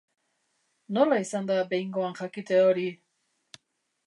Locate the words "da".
1.51-1.59